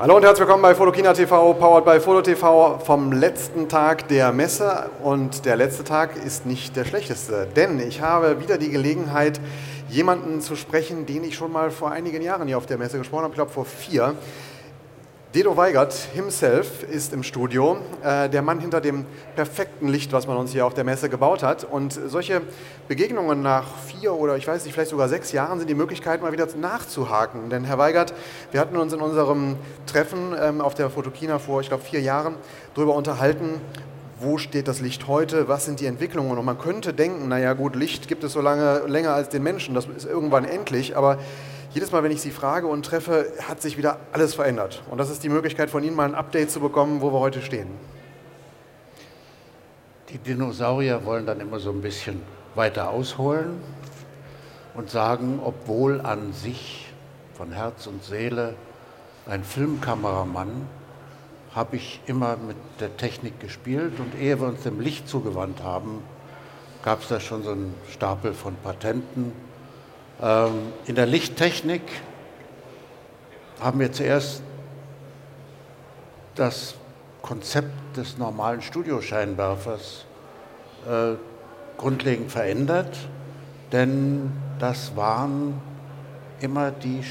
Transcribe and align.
Hallo 0.00 0.16
und 0.16 0.22
herzlich 0.22 0.40
willkommen 0.46 0.62
bei 0.62 0.74
Fotokina 0.74 1.12
TV, 1.12 1.52
powered 1.52 1.84
by 1.84 2.00
Foto 2.00 2.22
TV 2.22 2.78
vom 2.78 3.12
letzten 3.12 3.68
Tag 3.68 4.08
der 4.08 4.32
Messe. 4.32 4.88
Und 5.02 5.44
der 5.44 5.56
letzte 5.56 5.84
Tag 5.84 6.16
ist 6.16 6.46
nicht 6.46 6.74
der 6.74 6.86
schlechteste, 6.86 7.46
denn 7.54 7.78
ich 7.78 8.00
habe 8.00 8.40
wieder 8.40 8.56
die 8.56 8.70
Gelegenheit, 8.70 9.38
jemanden 9.90 10.40
zu 10.40 10.56
sprechen, 10.56 11.04
den 11.04 11.22
ich 11.22 11.34
schon 11.34 11.52
mal 11.52 11.70
vor 11.70 11.90
einigen 11.90 12.22
Jahren 12.22 12.48
hier 12.48 12.56
auf 12.56 12.64
der 12.64 12.78
Messe 12.78 12.96
gesprochen 12.96 13.24
habe, 13.24 13.32
ich 13.32 13.36
glaube 13.36 13.50
vor 13.50 13.66
vier. 13.66 14.14
Dedo 15.32 15.56
Weigert 15.56 15.94
himself 16.12 16.82
ist 16.82 17.12
im 17.12 17.22
Studio, 17.22 17.76
äh, 18.02 18.28
der 18.28 18.42
Mann 18.42 18.58
hinter 18.58 18.80
dem 18.80 19.04
perfekten 19.36 19.86
Licht, 19.86 20.12
was 20.12 20.26
man 20.26 20.36
uns 20.36 20.50
hier 20.50 20.66
auf 20.66 20.74
der 20.74 20.82
Messe 20.82 21.08
gebaut 21.08 21.44
hat. 21.44 21.62
Und 21.62 21.92
solche 21.92 22.42
Begegnungen 22.88 23.40
nach 23.40 23.76
vier 23.86 24.12
oder 24.12 24.36
ich 24.36 24.48
weiß 24.48 24.64
nicht, 24.64 24.74
vielleicht 24.74 24.90
sogar 24.90 25.08
sechs 25.08 25.30
Jahren 25.30 25.60
sind 25.60 25.70
die 25.70 25.76
Möglichkeit, 25.76 26.20
mal 26.20 26.32
wieder 26.32 26.48
nachzuhaken. 26.56 27.48
Denn 27.48 27.62
Herr 27.62 27.78
Weigert, 27.78 28.12
wir 28.50 28.58
hatten 28.58 28.76
uns 28.76 28.92
in 28.92 29.00
unserem 29.00 29.54
Treffen 29.86 30.34
ähm, 30.36 30.60
auf 30.60 30.74
der 30.74 30.90
Fotokina 30.90 31.38
vor, 31.38 31.60
ich 31.60 31.68
glaube, 31.68 31.84
vier 31.84 32.00
Jahren 32.00 32.34
darüber 32.74 32.96
unterhalten, 32.96 33.60
wo 34.18 34.36
steht 34.36 34.66
das 34.66 34.80
Licht 34.80 35.06
heute, 35.06 35.46
was 35.46 35.64
sind 35.64 35.78
die 35.78 35.86
Entwicklungen. 35.86 36.38
Und 36.38 36.44
man 36.44 36.58
könnte 36.58 36.92
denken, 36.92 37.28
naja 37.28 37.52
gut, 37.52 37.76
Licht 37.76 38.08
gibt 38.08 38.24
es 38.24 38.32
so 38.32 38.40
lange, 38.40 38.82
länger 38.88 39.14
als 39.14 39.28
den 39.28 39.44
Menschen, 39.44 39.76
das 39.76 39.86
ist 39.86 40.06
irgendwann 40.06 40.44
endlich, 40.44 40.96
aber 40.96 41.18
jedes 41.72 41.92
Mal, 41.92 42.02
wenn 42.02 42.10
ich 42.10 42.20
Sie 42.20 42.30
frage 42.30 42.66
und 42.66 42.84
treffe, 42.84 43.32
hat 43.46 43.62
sich 43.62 43.76
wieder 43.76 43.98
alles 44.12 44.34
verändert. 44.34 44.82
Und 44.90 44.98
das 44.98 45.10
ist 45.10 45.22
die 45.22 45.28
Möglichkeit 45.28 45.70
von 45.70 45.84
Ihnen, 45.84 45.94
mal 45.94 46.08
ein 46.08 46.14
Update 46.14 46.50
zu 46.50 46.60
bekommen, 46.60 47.00
wo 47.00 47.12
wir 47.12 47.20
heute 47.20 47.42
stehen. 47.42 47.68
Die 50.08 50.18
Dinosaurier 50.18 51.04
wollen 51.04 51.26
dann 51.26 51.40
immer 51.40 51.60
so 51.60 51.70
ein 51.70 51.80
bisschen 51.80 52.22
weiter 52.56 52.90
ausholen 52.90 53.60
und 54.74 54.90
sagen, 54.90 55.40
obwohl 55.44 56.00
an 56.00 56.32
sich 56.32 56.92
von 57.34 57.52
Herz 57.52 57.86
und 57.86 58.02
Seele 58.02 58.54
ein 59.26 59.44
Filmkameramann, 59.44 60.66
habe 61.54 61.76
ich 61.76 62.00
immer 62.06 62.36
mit 62.36 62.56
der 62.80 62.96
Technik 62.96 63.38
gespielt 63.40 63.98
und 63.98 64.20
ehe 64.20 64.40
wir 64.40 64.48
uns 64.48 64.62
dem 64.62 64.80
Licht 64.80 65.08
zugewandt 65.08 65.62
haben, 65.62 66.02
gab 66.84 67.02
es 67.02 67.08
da 67.08 67.20
schon 67.20 67.42
so 67.42 67.50
einen 67.50 67.74
Stapel 67.88 68.34
von 68.34 68.56
Patenten 68.56 69.32
in 70.20 70.94
der 70.94 71.06
Lichttechnik 71.06 71.80
haben 73.60 73.80
wir 73.80 73.90
zuerst 73.90 74.42
das 76.34 76.74
Konzept 77.22 77.96
des 77.96 78.18
normalen 78.18 78.60
Studioscheinwerfers 78.60 80.04
äh, 80.86 81.14
grundlegend 81.78 82.30
verändert, 82.30 82.96
denn 83.72 84.32
das 84.58 84.94
waren 84.96 85.60
immer 86.40 86.70
die 86.70 87.02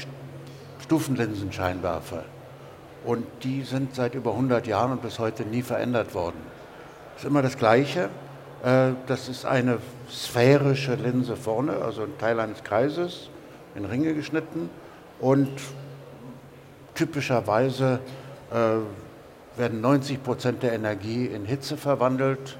Stufenlinsenscheinwerfer. 0.80 2.24
Und 3.04 3.26
die 3.42 3.62
sind 3.62 3.94
seit 3.94 4.14
über 4.14 4.32
100 4.32 4.66
Jahren 4.66 4.92
und 4.92 5.02
bis 5.02 5.18
heute 5.18 5.44
nie 5.44 5.62
verändert 5.62 6.14
worden. 6.14 6.40
Es 7.16 7.22
ist 7.22 7.28
immer 7.28 7.42
das 7.42 7.56
Gleiche. 7.56 8.10
Äh, 8.62 8.92
das 9.06 9.28
ist 9.28 9.44
eine 9.44 9.78
sphärische 10.10 10.94
Linse 10.94 11.36
vorne, 11.36 11.76
also 11.76 12.02
ein 12.02 12.18
Teil 12.18 12.40
eines 12.40 12.62
Kreises, 12.62 13.30
in 13.74 13.84
Ringe 13.84 14.14
geschnitten. 14.14 14.70
Und 15.18 15.50
typischerweise 16.94 18.00
äh, 18.50 19.58
werden 19.58 19.80
90 19.80 20.22
Prozent 20.22 20.62
der 20.62 20.72
Energie 20.72 21.26
in 21.26 21.44
Hitze 21.44 21.76
verwandelt. 21.76 22.58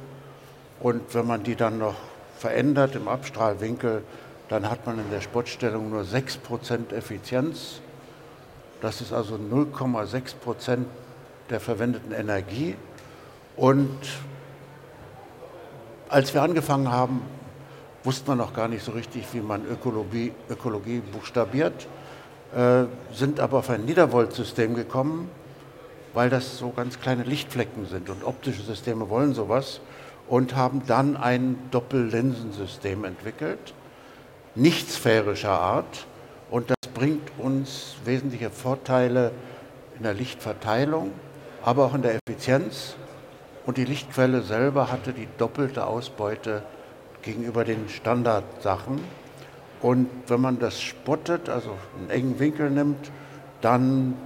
Und 0.81 1.15
wenn 1.15 1.27
man 1.27 1.43
die 1.43 1.57
dann 1.57 1.79
noch 1.79 1.97
verändert 2.39 2.97
im 2.97 3.09
Abstrahlwinkel, 3.09 4.03
dann 4.49 4.69
hat 4.71 4.87
man 4.87 4.99
in 4.99 5.11
der 5.11 5.21
Spottstellung 5.21 5.91
nur 5.91 6.05
6 6.05 6.39
Prozent 6.39 6.93
Effizienz. 6.93 7.81
Das 8.81 9.01
ist 9.01 9.13
also 9.13 9.35
0,6 9.35 10.37
Prozent 10.37 10.87
der 11.51 11.61
verwendeten 11.61 12.13
Energie. 12.13 12.77
Und 13.57 13.99
als 16.11 16.35
wir 16.35 16.43
angefangen 16.43 16.91
haben, 16.91 17.23
wusste 18.03 18.29
man 18.29 18.39
noch 18.39 18.53
gar 18.53 18.69
nicht 18.69 18.85
so 18.85 18.93
richtig, 18.93 19.27
wie 19.33 19.41
man 19.41 19.65
Ökologie, 19.67 20.33
Ökologie 20.49 21.01
buchstabiert, 21.01 21.87
äh, 22.55 22.85
sind 23.15 23.39
aber 23.39 23.59
auf 23.59 23.71
ein 23.71 23.85
Niedervoltsystem 23.85 24.75
gekommen, 24.75 25.31
weil 26.13 26.29
das 26.29 26.59
so 26.59 26.71
ganz 26.71 27.01
kleine 27.01 27.23
Lichtflecken 27.23 27.87
sind 27.87 28.11
und 28.11 28.25
optische 28.25 28.63
Systeme 28.63 29.09
wollen 29.09 29.35
sowas 29.35 29.81
und 30.29 30.57
haben 30.57 30.83
dann 30.87 31.17
ein 31.17 31.57
Doppellinsensystem 31.71 33.05
entwickelt, 33.05 33.75
nicht 34.57 34.91
sphärischer 34.91 35.61
Art 35.61 36.07
und 36.51 36.71
das 36.71 36.91
bringt 36.93 37.31
uns 37.39 37.95
wesentliche 38.05 38.51
Vorteile 38.51 39.31
in 39.97 40.03
der 40.03 40.15
Lichtverteilung, 40.15 41.13
aber 41.63 41.85
auch 41.85 41.95
in 41.95 42.03
der 42.03 42.17
Effizienz 42.17 42.97
und 43.67 43.77
die 43.77 43.85
Lichtquelle 43.85 44.43
selber 44.43 44.91
hatte 44.91 45.13
die 45.13 45.29
doppelte 45.39 45.87
Ausbeute 45.87 46.63
gegenüber 47.23 47.65
den 47.65 47.89
Standardsachen. 47.89 49.01
Und 49.83 50.09
wenn 50.27 50.41
man 50.41 50.59
das 50.59 50.81
spottet, 50.81 51.49
also 51.49 51.77
einen 51.99 52.11
engen 52.11 52.39
Winkel 52.39 52.71
nimmt, 52.71 53.11
dann 53.61 54.17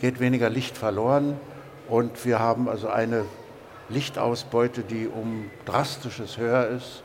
geht 0.00 0.20
weniger 0.20 0.50
Licht 0.50 0.76
verloren 0.76 1.38
und 1.88 2.24
wir 2.24 2.38
haben 2.38 2.68
also 2.68 2.88
eine 2.88 3.24
Lichtausbeute, 3.88 4.82
die 4.82 5.06
um 5.06 5.50
drastisches 5.66 6.38
höher 6.38 6.68
ist 6.68 7.02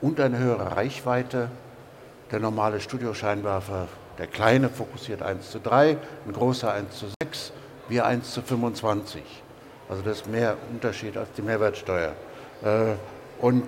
und 0.00 0.20
eine 0.20 0.38
höhere 0.38 0.76
Reichweite. 0.76 1.50
Der 2.30 2.40
normale 2.40 2.80
Studioscheinwerfer, 2.80 3.88
der 4.18 4.26
kleine, 4.26 4.68
fokussiert 4.68 5.22
1 5.22 5.50
zu 5.50 5.60
3, 5.60 5.96
ein 6.26 6.32
großer 6.32 6.72
1 6.72 6.96
zu 6.96 7.06
6, 7.22 7.52
wir 7.88 8.06
1 8.06 8.32
zu 8.32 8.42
25. 8.42 9.22
Also 9.90 10.02
das 10.02 10.18
ist 10.18 10.28
mehr 10.28 10.56
Unterschied 10.72 11.16
als 11.16 11.32
die 11.32 11.42
Mehrwertsteuer. 11.42 12.12
Äh, 12.62 12.94
und 13.40 13.64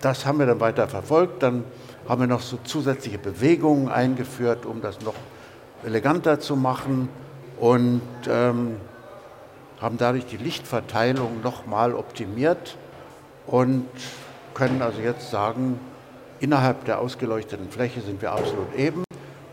das 0.00 0.24
haben 0.24 0.38
wir 0.38 0.46
dann 0.46 0.60
weiter 0.60 0.86
verfolgt. 0.86 1.42
Dann 1.42 1.64
haben 2.08 2.20
wir 2.20 2.28
noch 2.28 2.40
so 2.40 2.58
zusätzliche 2.62 3.18
Bewegungen 3.18 3.88
eingeführt, 3.88 4.66
um 4.66 4.80
das 4.80 5.00
noch 5.00 5.14
eleganter 5.84 6.38
zu 6.38 6.54
machen 6.54 7.08
und 7.58 8.02
ähm, 8.28 8.76
haben 9.80 9.98
dadurch 9.98 10.26
die 10.26 10.36
Lichtverteilung 10.36 11.42
nochmal 11.42 11.94
optimiert 11.94 12.76
und 13.46 13.88
können 14.54 14.80
also 14.80 15.00
jetzt 15.00 15.30
sagen, 15.30 15.80
innerhalb 16.38 16.84
der 16.84 17.00
ausgeleuchteten 17.00 17.68
Fläche 17.68 18.00
sind 18.00 18.22
wir 18.22 18.30
absolut 18.30 18.74
eben 18.76 19.02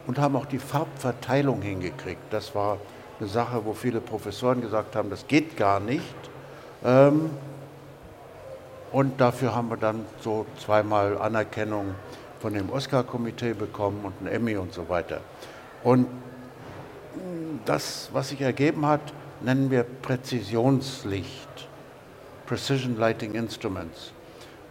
und 0.05 0.19
haben 0.19 0.35
auch 0.35 0.45
die 0.45 0.59
Farbverteilung 0.59 1.61
hingekriegt. 1.63 2.21
Das 2.31 2.53
war 2.53 2.77
eine 3.19 3.29
Sache, 3.29 3.65
wo 3.65 3.73
viele 3.73 3.99
Professoren 4.01 4.61
gesagt 4.61 4.95
haben, 4.95 5.09
das 5.09 5.27
geht 5.27 5.57
gar 5.57 5.79
nicht. 5.79 6.15
Ähm, 6.83 7.29
und 8.91 9.19
dafür 9.19 9.53
haben 9.55 9.69
wir 9.69 9.77
dann 9.77 10.05
so 10.21 10.45
zweimal 10.63 11.17
Anerkennung 11.17 11.95
von 12.39 12.53
dem 12.53 12.69
Oscar-Komitee 12.69 13.53
bekommen 13.53 14.01
und 14.03 14.13
ein 14.21 14.27
Emmy 14.27 14.55
und 14.57 14.73
so 14.73 14.87
weiter. 14.87 15.21
Und 15.83 16.07
das, 17.65 18.09
was 18.13 18.29
sich 18.29 18.41
ergeben 18.41 18.85
hat, 18.85 19.01
nennen 19.41 19.69
wir 19.69 19.83
Präzisionslicht, 19.83 21.67
Precision 22.45 22.97
Lighting 22.97 23.33
Instruments. 23.33 24.13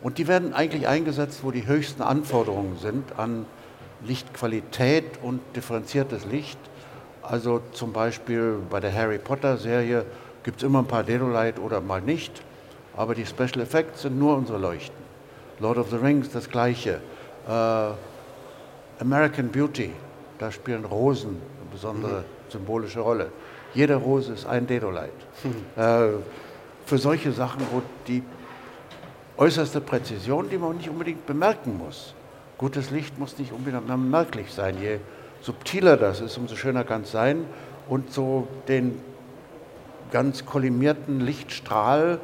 Und 0.02 0.18
die 0.18 0.28
werden 0.28 0.54
eigentlich 0.54 0.88
eingesetzt, 0.88 1.40
wo 1.42 1.50
die 1.50 1.66
höchsten 1.66 2.02
Anforderungen 2.02 2.78
sind 2.78 3.18
an 3.18 3.46
Lichtqualität 4.04 5.04
und 5.22 5.40
differenziertes 5.54 6.26
Licht. 6.26 6.58
Also 7.28 7.60
zum 7.72 7.92
Beispiel 7.92 8.58
bei 8.70 8.78
der 8.78 8.94
Harry 8.94 9.18
Potter 9.18 9.56
Serie 9.56 10.04
gibt 10.44 10.58
es 10.58 10.62
immer 10.62 10.80
ein 10.80 10.86
paar 10.86 11.02
Dedolight 11.02 11.58
oder 11.58 11.80
mal 11.80 12.00
nicht, 12.00 12.42
aber 12.96 13.14
die 13.14 13.26
Special 13.26 13.60
Effects 13.60 14.02
sind 14.02 14.18
nur 14.18 14.36
unsere 14.36 14.58
Leuchten. 14.58 15.04
Lord 15.58 15.78
of 15.78 15.90
the 15.90 15.96
Rings 15.96 16.30
das 16.30 16.48
gleiche. 16.48 17.00
Äh, 17.48 17.90
American 19.00 19.48
Beauty, 19.48 19.92
da 20.38 20.52
spielen 20.52 20.84
Rosen 20.84 21.30
eine 21.30 21.70
besondere 21.72 22.20
mhm. 22.20 22.50
symbolische 22.50 23.00
Rolle. 23.00 23.32
Jede 23.74 23.96
Rose 23.96 24.32
ist 24.32 24.46
ein 24.46 24.66
Dedolight. 24.66 25.10
Mhm. 25.42 25.82
Äh, 25.82 26.08
für 26.86 26.98
solche 26.98 27.32
Sachen, 27.32 27.62
wo 27.72 27.82
die 28.06 28.22
äußerste 29.36 29.80
Präzision, 29.80 30.48
die 30.48 30.58
man 30.58 30.76
nicht 30.76 30.88
unbedingt 30.88 31.26
bemerken 31.26 31.76
muss. 31.76 32.14
Gutes 32.56 32.90
Licht 32.90 33.18
muss 33.18 33.36
nicht 33.36 33.52
unbedingt 33.52 34.10
merklich 34.10 34.52
sein. 34.52 34.76
Je 34.80 34.98
subtiler 35.46 35.96
das 35.96 36.20
ist, 36.20 36.36
umso 36.36 36.56
schöner 36.56 36.82
kann 36.82 37.02
es 37.02 37.12
sein. 37.12 37.46
Und 37.88 38.12
so 38.12 38.48
den 38.66 39.00
ganz 40.10 40.44
kollimierten 40.44 41.20
Lichtstrahl, 41.20 42.18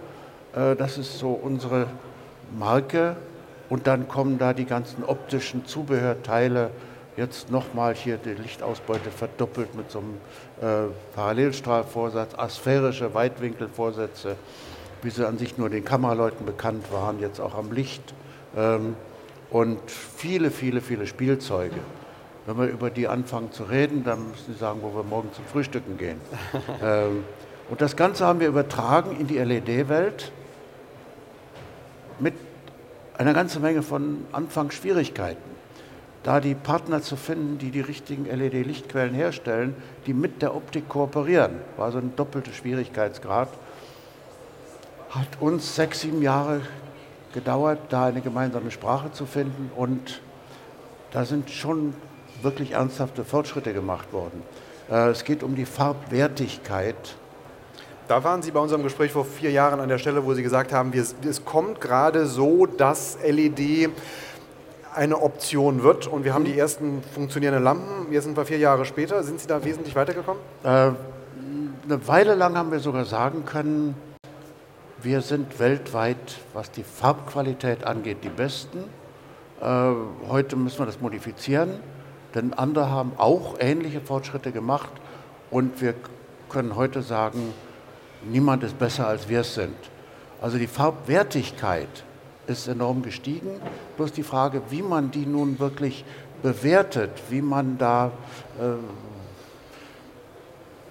äh, 0.55 0.75
das 0.75 0.99
ist 0.99 1.19
so 1.19 1.31
unsere 1.31 1.87
Marke. 2.59 3.17
Und 3.71 3.87
dann 3.87 4.09
kommen 4.09 4.39
da 4.39 4.53
die 4.53 4.65
ganzen 4.65 5.05
optischen 5.05 5.65
Zubehörteile. 5.67 6.71
Jetzt 7.17 7.51
nochmal 7.51 7.95
hier 7.95 8.17
die 8.17 8.35
Lichtausbeute 8.35 9.11
verdoppelt 9.11 9.75
mit 9.77 9.91
so 9.91 10.01
einem 10.01 10.17
äh, 10.61 10.91
Parallelstrahlvorsatz, 11.15 12.35
asphärische 12.37 13.15
Weitwinkelvorsätze, 13.15 14.35
wie 15.03 15.11
sie 15.11 15.27
an 15.27 15.39
sich 15.39 15.59
nur 15.59 15.71
den 15.71 15.85
Kameraleuten 15.85 16.45
bekannt 16.45 16.91
waren, 16.91 17.21
jetzt 17.21 17.41
auch 17.41 17.55
am 17.55 17.71
Licht. 17.71 18.03
Ähm, 18.57 18.97
und 19.51 19.79
viele, 19.91 20.51
viele, 20.51 20.81
viele 20.81 21.07
Spielzeuge. 21.07 21.79
Wenn 22.47 22.59
wir 22.59 22.67
über 22.67 22.91
die 22.91 23.07
anfangen 23.07 23.53
zu 23.53 23.65
reden, 23.65 24.03
dann 24.03 24.31
müssen 24.31 24.53
Sie 24.53 24.59
sagen, 24.59 24.81
wo 24.83 24.95
wir 24.95 25.05
morgen 25.05 25.33
zum 25.33 25.45
Frühstücken 25.45 25.97
gehen. 25.97 26.21
ähm, 26.83 27.25
und 27.71 27.81
das 27.81 27.97
Ganze 27.97 28.27
haben 28.27 28.41
wir 28.41 28.49
übertragen 28.49 29.17
in 29.19 29.29
die 29.29 29.39
LED-Welt 29.39 30.33
mit 32.19 32.35
einer 33.17 33.33
ganzen 33.33 33.63
Menge 33.63 33.83
von 33.83 34.27
Anfangsschwierigkeiten. 34.33 35.53
Da 36.25 36.41
die 36.41 36.55
Partner 36.55 37.03
zu 37.03 37.17
finden, 37.17 37.59
die 37.59 37.71
die 37.71 37.81
richtigen 37.81 38.27
LED-Lichtquellen 38.27 39.15
herstellen, 39.15 39.75
die 40.07 40.15
mit 40.15 40.43
der 40.43 40.55
Optik 40.55 40.89
kooperieren, 40.89 41.53
war 41.77 41.91
so 41.93 41.99
ein 41.99 42.15
doppelter 42.15 42.53
Schwierigkeitsgrad. 42.53 43.49
Hat 45.11 45.29
uns 45.41 45.75
sechs, 45.75 46.01
sieben 46.01 46.23
Jahre 46.23 46.63
gedauert, 47.33 47.79
da 47.89 48.07
eine 48.07 48.21
gemeinsame 48.21 48.71
Sprache 48.71 49.13
zu 49.13 49.27
finden 49.27 49.71
und 49.77 50.21
da 51.11 51.25
sind 51.25 51.51
schon 51.51 51.95
wirklich 52.43 52.73
ernsthafte 52.73 53.25
Fortschritte 53.25 53.73
gemacht 53.73 54.13
worden. 54.13 54.43
Äh, 54.91 55.09
es 55.09 55.25
geht 55.25 55.43
um 55.43 55.55
die 55.55 55.67
Farbwertigkeit 55.67 57.17
da 58.09 58.23
waren 58.25 58.43
Sie 58.43 58.51
bei 58.51 58.61
unserem 58.61 58.83
Gespräch 58.83 59.13
vor 59.13 59.25
vier 59.25 59.51
Jahren 59.51 59.81
an 59.81 59.89
der 59.89 59.97
Stelle, 59.97 60.25
wo 60.27 60.35
Sie 60.35 60.43
gesagt 60.43 60.71
haben, 60.73 60.93
es 60.93 61.45
kommt 61.47 61.81
gerade 61.81 62.27
so, 62.27 62.67
dass 62.67 63.17
LED 63.25 63.89
eine 64.95 65.23
Option 65.23 65.83
wird 65.83 66.09
und 66.09 66.25
wir 66.25 66.35
haben 66.35 66.45
die 66.45 66.59
ersten 66.59 67.03
funktionierenden 67.15 67.65
Lampen. 67.65 68.13
Jetzt 68.13 68.25
sind 68.25 68.37
wir 68.37 68.45
vier 68.45 68.59
Jahre 68.59 68.85
später. 68.85 69.23
Sind 69.23 69.41
Sie 69.41 69.47
da 69.47 69.65
wesentlich 69.65 69.97
weitergekommen? 69.97 70.43
Äh, 70.63 70.69
eine 70.69 72.07
Weile 72.07 72.35
lang 72.35 72.57
haben 72.57 72.71
wir 72.71 72.81
sogar 72.81 73.07
sagen 73.07 73.45
können, 73.47 73.95
wir 75.01 75.21
sind 75.23 75.59
weltweit, 75.59 76.39
was 76.53 76.71
die 76.71 76.85
Farbqualität 76.85 77.85
angeht, 77.85 78.19
die 78.23 78.29
Besten. 78.29 78.85
Äh, 79.61 79.93
heute 80.29 80.57
müssen 80.57 80.81
wir 80.81 80.87
das 80.87 81.01
modifizieren, 81.01 81.81
denn 82.35 82.53
andere 82.55 82.91
haben 82.91 83.13
auch 83.17 83.57
ähnliche 83.59 84.01
Fortschritte 84.01 84.53
gemacht 84.53 84.91
und 85.51 85.81
wir 85.81 85.95
können 86.49 86.77
heute 86.77 87.03
sagen, 87.03 87.53
niemand 88.25 88.63
ist 88.63 88.79
besser, 88.79 89.07
als 89.07 89.29
wir 89.29 89.41
es 89.41 89.55
sind. 89.55 89.77
Also 90.41 90.59
die 90.59 90.67
Farbwertigkeit 90.67 92.05
ist 92.47 92.69
enorm 92.69 93.03
gestiegen. 93.03 93.61
Bloß 93.97 94.13
die 94.13 94.23
Frage, 94.23 94.63
wie 94.71 94.83
man 94.83 95.11
die 95.11 95.27
nun 95.27 95.59
wirklich 95.59 96.05
bewertet, 96.43 97.11
wie 97.31 97.43
man 97.43 97.79
da, 97.79 98.11
äh, 98.59 98.75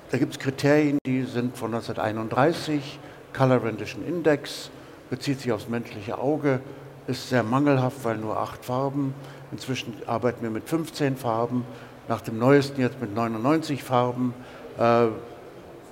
da 0.10 0.18
gibt 0.18 0.34
es 0.34 0.40
Kriterien, 0.40 0.98
die 1.06 1.24
sind 1.24 1.58
von 1.58 1.74
1931, 1.74 3.00
Color 3.34 3.64
Rendition 3.64 4.06
Index, 4.06 4.70
bezieht 5.10 5.42
sich 5.42 5.52
aufs 5.52 5.68
menschliche 5.68 6.18
Auge, 6.18 6.62
ist 7.08 7.30
sehr 7.30 7.44
mangelhaft, 7.44 8.04
weil 8.04 8.18
nur 8.18 8.38
acht 8.38 8.64
Farben. 8.64 9.14
Inzwischen 9.52 9.94
arbeiten 10.08 10.44
wir 10.44 10.50
mit 10.50 10.68
15 10.68 11.18
Farben, 11.18 11.66
nach 12.08 12.22
dem 12.22 12.40
neuesten 12.40 12.82
jetzt 12.82 13.02
mit 13.02 13.14
99 13.14 13.84
Farben. 13.84 14.34
Äh, 14.78 15.08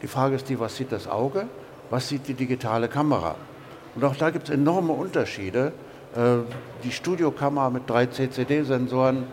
die 0.01 0.07
Frage 0.07 0.35
ist 0.35 0.49
die, 0.49 0.59
was 0.59 0.75
sieht 0.75 0.91
das 0.91 1.07
Auge, 1.07 1.47
was 1.89 2.07
sieht 2.07 2.27
die 2.27 2.33
digitale 2.33 2.87
Kamera? 2.87 3.35
Und 3.95 4.03
auch 4.03 4.15
da 4.15 4.29
gibt 4.29 4.49
es 4.49 4.55
enorme 4.55 4.93
Unterschiede. 4.93 5.73
Äh, 6.15 6.37
die 6.83 6.91
Studiokamera 6.91 7.69
mit 7.69 7.89
drei 7.89 8.05
CCD-Sensoren 8.05 9.25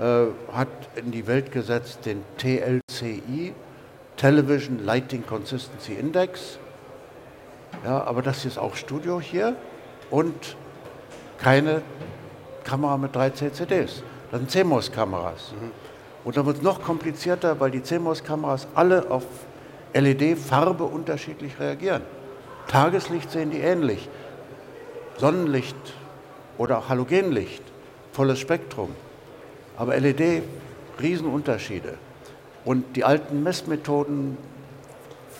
äh, 0.00 0.26
hat 0.52 0.68
in 0.96 1.10
die 1.10 1.26
Welt 1.26 1.52
gesetzt 1.52 2.00
den 2.06 2.22
TLCI, 2.38 3.52
Television 4.16 4.84
Lighting 4.84 5.24
Consistency 5.26 5.94
Index. 5.94 6.58
Ja, 7.84 8.04
aber 8.04 8.22
das 8.22 8.44
ist 8.44 8.58
auch 8.58 8.74
Studio 8.74 9.20
hier 9.20 9.54
und 10.10 10.56
keine 11.38 11.82
Kamera 12.66 12.98
mit 12.98 13.14
drei 13.14 13.30
CCDs. 13.30 14.02
Das 14.30 14.40
sind 14.40 14.50
CMOS-Kameras. 14.50 15.52
Mhm. 15.52 15.70
Und 16.24 16.36
dann 16.36 16.44
wird 16.44 16.58
es 16.58 16.62
noch 16.62 16.82
komplizierter, 16.82 17.58
weil 17.60 17.70
die 17.70 17.82
CMOS-Kameras 17.82 18.66
alle 18.74 19.10
auf 19.10 19.24
LED-Farbe 19.94 20.84
unterschiedlich 20.84 21.58
reagieren. 21.58 22.02
Tageslicht 22.68 23.30
sehen 23.30 23.50
die 23.50 23.60
ähnlich. 23.60 24.08
Sonnenlicht 25.18 25.76
oder 26.58 26.78
auch 26.78 26.88
Halogenlicht, 26.88 27.62
volles 28.12 28.38
Spektrum. 28.38 28.90
Aber 29.76 29.98
LED, 29.98 30.42
Riesenunterschiede. 31.00 31.94
Und 32.64 32.96
die 32.96 33.04
alten 33.04 33.42
Messmethoden 33.42 34.36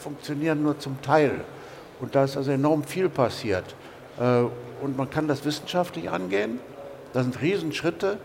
funktionieren 0.00 0.62
nur 0.62 0.78
zum 0.78 1.02
Teil. 1.02 1.40
Und 2.00 2.14
da 2.14 2.24
ist 2.24 2.36
also 2.36 2.52
enorm 2.52 2.84
viel 2.84 3.08
passiert. 3.08 3.74
Äh, 4.20 4.44
und 4.82 4.96
man 4.96 5.10
kann 5.10 5.26
das 5.26 5.44
wissenschaftlich 5.44 6.10
angehen. 6.10 6.60
Das 7.16 7.24
sind 7.24 7.40
Riesenschritte. 7.40 8.18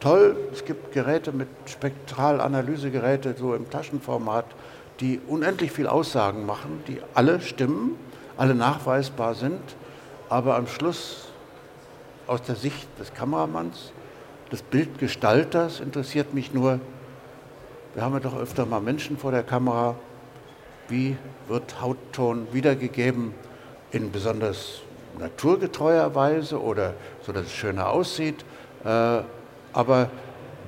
Toll, 0.00 0.34
es 0.54 0.64
gibt 0.64 0.92
Geräte 0.92 1.32
mit 1.32 1.48
Spektralanalysegeräte 1.66 3.34
so 3.38 3.54
im 3.54 3.68
Taschenformat, 3.68 4.46
die 5.00 5.20
unendlich 5.28 5.70
viel 5.70 5.86
Aussagen 5.86 6.46
machen, 6.46 6.82
die 6.88 6.96
alle 7.12 7.42
stimmen, 7.42 7.94
alle 8.38 8.54
nachweisbar 8.54 9.34
sind, 9.34 9.60
aber 10.30 10.56
am 10.56 10.66
Schluss 10.66 11.28
aus 12.26 12.40
der 12.40 12.56
Sicht 12.56 12.88
des 12.98 13.12
Kameramanns, 13.12 13.92
des 14.50 14.62
Bildgestalters 14.62 15.80
interessiert 15.80 16.32
mich 16.32 16.54
nur, 16.54 16.80
wir 17.92 18.02
haben 18.02 18.14
ja 18.14 18.20
doch 18.20 18.38
öfter 18.38 18.64
mal 18.64 18.80
Menschen 18.80 19.18
vor 19.18 19.32
der 19.32 19.42
Kamera, 19.42 19.94
wie 20.88 21.18
wird 21.48 21.82
Hautton 21.82 22.46
wiedergegeben 22.50 23.34
in 23.90 24.10
besonders 24.10 24.80
naturgetreuer 25.18 26.14
Weise 26.14 26.60
oder 26.60 26.94
so, 27.22 27.32
dass 27.32 27.46
es 27.46 27.52
schöner 27.52 27.90
aussieht. 27.90 28.44
Äh, 28.84 29.20
aber 29.72 30.10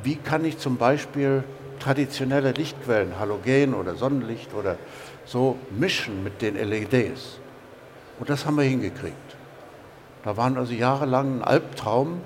wie 0.03 0.17
kann 0.17 0.45
ich 0.45 0.59
zum 0.59 0.77
Beispiel 0.77 1.45
traditionelle 1.81 2.53
Lichtquellen, 2.53 3.19
Halogen 3.19 3.75
oder 3.75 3.95
Sonnenlicht 3.95 4.55
oder 4.55 4.77
so 5.27 5.59
mischen 5.71 6.23
mit 6.23 6.43
den 6.43 6.57
LEDs. 6.57 7.39
Und 8.19 8.31
das 8.31 8.47
haben 8.47 8.57
wir 8.57 8.65
hingekriegt. 8.65 9.15
Da 10.25 10.37
waren 10.37 10.57
also 10.57 10.73
jahrelang 10.73 11.39
ein 11.41 11.45
Albtraum, 11.45 12.21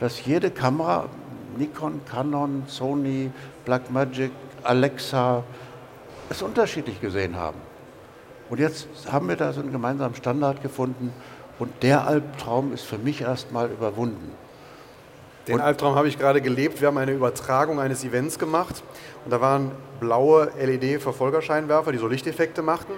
dass 0.00 0.24
jede 0.24 0.50
Kamera, 0.50 1.08
Nikon, 1.56 2.00
Canon, 2.04 2.64
Sony, 2.66 3.30
Blackmagic, 3.64 4.32
Alexa, 4.64 5.44
es 6.30 6.42
unterschiedlich 6.42 7.00
gesehen 7.00 7.36
haben. 7.36 7.58
Und 8.50 8.58
jetzt 8.58 8.88
haben 9.10 9.28
wir 9.28 9.36
da 9.36 9.52
so 9.52 9.60
einen 9.60 9.72
gemeinsamen 9.72 10.14
Standard 10.14 10.62
gefunden 10.62 11.12
und 11.58 11.70
der 11.82 12.06
Albtraum 12.06 12.72
ist 12.72 12.84
für 12.84 12.98
mich 12.98 13.22
erstmal 13.22 13.70
überwunden. 13.70 14.32
Den 15.46 15.60
Albtraum 15.60 15.94
habe 15.94 16.08
ich 16.08 16.18
gerade 16.18 16.40
gelebt. 16.40 16.80
Wir 16.80 16.88
haben 16.88 16.96
eine 16.96 17.12
Übertragung 17.12 17.78
eines 17.78 18.02
Events 18.02 18.38
gemacht 18.38 18.82
und 19.24 19.30
da 19.30 19.40
waren 19.40 19.72
blaue 20.00 20.50
LED-Verfolgerscheinwerfer, 20.58 21.92
die 21.92 21.98
so 21.98 22.06
Lichteffekte 22.06 22.62
machten 22.62 22.94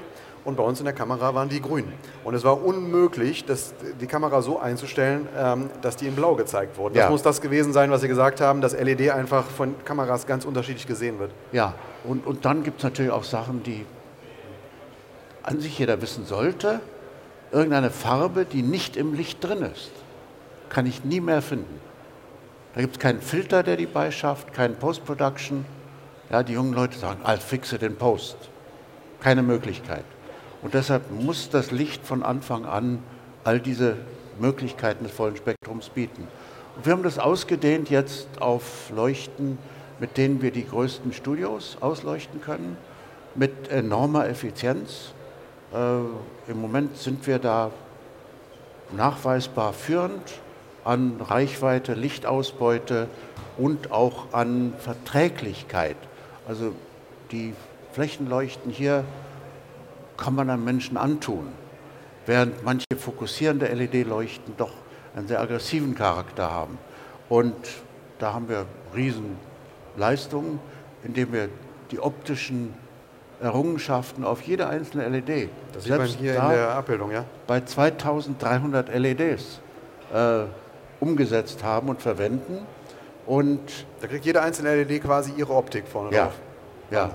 und 0.46 0.56
bei 0.56 0.62
uns 0.62 0.78
in 0.78 0.84
der 0.84 0.94
Kamera 0.94 1.34
waren 1.34 1.48
die 1.48 1.60
grün. 1.60 1.92
Und 2.22 2.34
es 2.34 2.44
war 2.44 2.64
unmöglich, 2.64 3.44
das, 3.44 3.74
die 4.00 4.06
Kamera 4.06 4.42
so 4.42 4.60
einzustellen, 4.60 5.28
ähm, 5.36 5.68
dass 5.82 5.96
die 5.96 6.06
in 6.06 6.14
blau 6.14 6.36
gezeigt 6.36 6.78
wurden. 6.78 6.94
Das 6.94 7.10
muss 7.10 7.22
das 7.22 7.40
gewesen 7.40 7.72
sein, 7.72 7.90
was 7.90 8.00
Sie 8.02 8.08
gesagt 8.08 8.40
haben, 8.40 8.60
dass 8.60 8.72
LED 8.72 9.10
einfach 9.10 9.44
von 9.44 9.74
Kameras 9.84 10.24
ganz 10.24 10.44
unterschiedlich 10.44 10.86
gesehen 10.86 11.18
wird. 11.18 11.32
Ja, 11.50 11.74
und, 12.04 12.24
und 12.24 12.44
dann 12.44 12.62
gibt 12.62 12.78
es 12.78 12.84
natürlich 12.84 13.10
auch 13.10 13.24
Sachen, 13.24 13.64
die 13.64 13.84
an 15.42 15.60
sich 15.60 15.76
jeder 15.78 16.00
wissen 16.00 16.26
sollte. 16.26 16.80
Irgendeine 17.56 17.88
Farbe, 17.88 18.44
die 18.44 18.60
nicht 18.60 18.98
im 18.98 19.14
Licht 19.14 19.42
drin 19.42 19.62
ist, 19.62 19.90
kann 20.68 20.84
ich 20.84 21.04
nie 21.04 21.22
mehr 21.22 21.40
finden. 21.40 21.80
Da 22.74 22.82
gibt 22.82 22.96
es 22.96 23.00
keinen 23.00 23.22
Filter, 23.22 23.62
der 23.62 23.78
die 23.78 23.86
beischafft, 23.86 24.52
keinen 24.52 24.76
Post-Production. 24.76 25.64
Ja, 26.28 26.42
die 26.42 26.52
jungen 26.52 26.74
Leute 26.74 26.98
sagen, 26.98 27.24
I'll 27.24 27.38
fix 27.38 27.72
it 27.72 27.82
in 27.82 27.96
Post. 27.96 28.36
Keine 29.20 29.42
Möglichkeit. 29.42 30.04
Und 30.60 30.74
deshalb 30.74 31.10
muss 31.10 31.48
das 31.48 31.70
Licht 31.70 32.04
von 32.04 32.22
Anfang 32.22 32.66
an 32.66 32.98
all 33.42 33.58
diese 33.58 33.96
Möglichkeiten 34.38 35.04
des 35.04 35.14
vollen 35.14 35.36
Spektrums 35.36 35.88
bieten. 35.88 36.28
Und 36.76 36.84
wir 36.84 36.92
haben 36.92 37.04
das 37.04 37.18
ausgedehnt 37.18 37.88
jetzt 37.88 38.28
auf 38.38 38.90
Leuchten, 38.94 39.56
mit 39.98 40.18
denen 40.18 40.42
wir 40.42 40.50
die 40.50 40.66
größten 40.66 41.14
Studios 41.14 41.78
ausleuchten 41.80 42.42
können, 42.42 42.76
mit 43.34 43.70
enormer 43.70 44.28
Effizienz. 44.28 45.14
Äh, 45.72 46.50
Im 46.50 46.60
Moment 46.60 46.96
sind 46.96 47.26
wir 47.26 47.38
da 47.38 47.70
nachweisbar 48.92 49.72
führend 49.72 50.40
an 50.84 51.20
Reichweite, 51.20 51.94
Lichtausbeute 51.94 53.08
und 53.58 53.90
auch 53.90 54.32
an 54.32 54.74
Verträglichkeit. 54.78 55.96
Also 56.46 56.72
die 57.32 57.54
Flächenleuchten 57.92 58.70
hier 58.70 59.04
kann 60.16 60.34
man 60.34 60.48
einem 60.48 60.64
Menschen 60.64 60.96
antun, 60.96 61.48
während 62.26 62.64
manche 62.64 62.84
fokussierende 62.96 63.66
LED-Leuchten 63.66 64.54
doch 64.56 64.72
einen 65.16 65.26
sehr 65.26 65.40
aggressiven 65.40 65.94
Charakter 65.94 66.50
haben. 66.50 66.78
Und 67.28 67.56
da 68.18 68.32
haben 68.32 68.48
wir 68.48 68.66
Riesenleistungen, 68.94 70.60
indem 71.02 71.32
wir 71.32 71.48
die 71.90 71.98
optischen 71.98 72.74
Errungenschaften 73.40 74.24
auf 74.24 74.42
jede 74.42 74.68
einzelne 74.68 75.08
LED. 75.08 75.50
Das 75.72 75.84
sieht 75.84 75.96
man 75.96 76.06
hier 76.06 76.36
in 76.36 76.48
der 76.48 76.70
Abbildung, 76.70 77.10
ja? 77.10 77.24
Bei 77.46 77.60
2300 77.60 78.94
LEDs 78.94 79.60
äh, 80.12 80.44
umgesetzt 81.00 81.62
haben 81.62 81.88
und 81.88 82.00
verwenden. 82.00 82.66
Und 83.26 83.86
da 84.00 84.06
kriegt 84.06 84.24
jede 84.24 84.40
einzelne 84.40 84.74
LED 84.82 85.02
quasi 85.02 85.32
ihre 85.36 85.52
Optik 85.52 85.86
vorne 85.86 86.14
ja, 86.14 86.24
drauf. 86.24 86.34
Ja. 86.90 87.10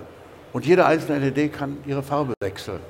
Und 0.54 0.66
jede 0.66 0.86
einzelne 0.86 1.20
LED 1.20 1.54
kann 1.54 1.78
ihre 1.86 2.04
Farbe 2.04 2.34
wechseln. 2.42 2.82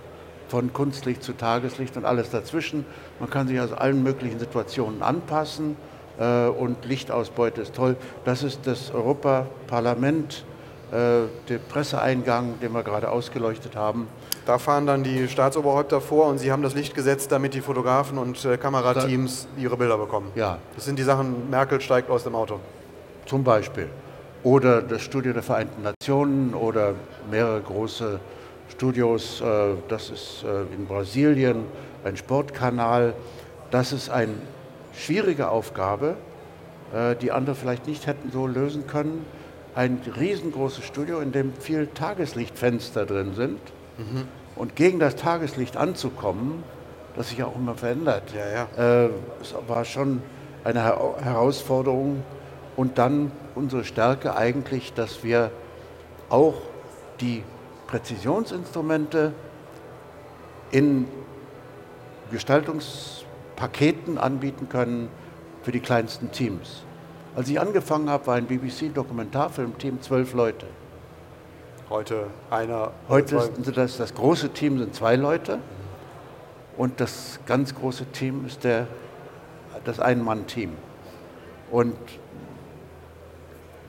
Von 0.47 0.73
Kunstlicht 0.73 1.23
zu 1.23 1.33
Tageslicht 1.33 1.95
und 1.95 2.03
alles 2.03 2.31
dazwischen. 2.31 2.85
Man 3.19 3.29
kann 3.29 3.47
sich 3.47 3.59
also 3.59 3.75
allen 3.75 4.03
möglichen 4.03 4.39
Situationen 4.39 5.01
anpassen 5.01 5.77
äh, 6.19 6.47
und 6.47 6.83
Lichtausbeute 6.85 7.61
ist 7.61 7.75
toll. 7.75 7.95
Das 8.25 8.43
ist 8.43 8.67
das 8.67 8.91
Europaparlament, 8.91 10.43
der 10.91 11.57
Presseeingang, 11.69 12.60
den 12.60 12.74
wir 12.74 12.83
gerade 12.83 13.10
ausgeleuchtet 13.10 13.77
haben. 13.77 14.07
Da 14.45 14.57
fahren 14.57 14.88
dann 14.88 15.03
die 15.03 15.27
Staatsoberhäupter 15.27 16.01
vor 16.01 16.27
und 16.27 16.39
sie 16.39 16.51
haben 16.51 16.63
das 16.63 16.74
Licht 16.74 16.95
gesetzt, 16.95 17.31
damit 17.31 17.53
die 17.53 17.62
Fotografen 17.62 18.17
und 18.17 18.43
äh, 18.43 18.57
Kamerateams 18.57 19.48
ihre 19.55 19.77
Bilder 19.77 19.98
bekommen. 19.98 20.31
Ja. 20.36 20.57
Das 20.75 20.86
sind 20.86 20.98
die 20.98 21.03
Sachen, 21.03 21.50
Merkel 21.50 21.79
steigt 21.79 22.10
aus 22.10 22.24
dem 22.24 22.33
Auto. 22.33 22.60
Zum 23.27 23.43
Beispiel. 23.43 23.88
Oder 24.43 24.81
das 24.81 25.03
Studio 25.03 25.33
der 25.33 25.43
Vereinten 25.43 25.83
Nationen 25.83 26.55
oder 26.55 26.95
mehrere 27.29 27.62
große 27.62 28.19
Studios. 28.69 29.41
Äh, 29.41 29.75
das 29.88 30.10
ist 30.10 30.43
äh, 30.43 30.74
in 30.74 30.88
Brasilien 30.88 31.65
ein 32.03 32.17
Sportkanal. 32.17 33.13
Das 33.69 33.93
ist 33.93 34.10
eine 34.10 34.33
schwierige 34.93 35.50
Aufgabe, 35.50 36.15
äh, 36.95 37.15
die 37.15 37.31
andere 37.31 37.55
vielleicht 37.55 37.86
nicht 37.86 38.07
hätten 38.07 38.31
so 38.31 38.48
lösen 38.48 38.88
können. 38.88 39.24
Ein 39.74 40.01
riesengroßes 40.20 40.84
Studio, 40.84 41.20
in 41.20 41.32
dem 41.32 41.54
viel 41.54 41.88
Tageslichtfenster 41.88 43.06
drin 43.06 43.34
sind. 43.36 43.60
Mhm. 43.98 44.28
Und 44.56 44.75
gegen 44.75 45.00
das 45.00 45.16
Tageslicht 45.16 45.78
anzukommen, 45.78 46.63
das 47.16 47.30
sich 47.30 47.44
auch 47.44 47.56
immer 47.56 47.75
verändert, 47.75 48.34
ja, 48.34 48.68
ja. 48.78 49.06
Äh, 49.06 49.10
war 49.68 49.86
schon 49.86 50.22
eine 50.63 50.84
Herausforderung. 50.84 52.24
Und 52.75 52.98
dann 52.98 53.32
unsere 53.56 53.84
Stärke 53.84 54.36
eigentlich, 54.36 54.94
dass 54.94 55.24
wir 55.24 55.51
auch 56.30 56.56
die 57.20 57.44
Präzisionsinstrumente 57.88 59.34
in 60.72 61.06
Gestaltungspaketen 62.32 64.18
anbieten 64.18 64.70
können 64.70 65.10
für 65.63 65.72
die 65.72 65.82
kleinsten 65.82 66.32
Teams. 66.32 66.84
Als 67.33 67.47
ich 67.47 67.61
angefangen 67.61 68.09
habe, 68.09 68.27
war 68.27 68.35
ein 68.35 68.45
BBC-Dokumentarfilmteam 68.45 70.01
zwölf 70.01 70.33
Leute. 70.33 70.65
Heute 71.89 72.27
einer. 72.50 72.91
Heute 73.07 73.38
ist 73.38 73.77
das, 73.77 73.97
das 73.97 74.13
große 74.13 74.50
Team 74.50 74.79
sind 74.79 74.93
zwei 74.93 75.15
Leute 75.15 75.59
und 76.75 77.00
das 77.00 77.39
ganz 77.45 77.73
große 77.73 78.07
Team 78.07 78.45
ist 78.45 78.65
der, 78.65 78.88
das 79.85 80.01
Ein-Mann-Team. 80.01 80.71
Und 81.69 81.95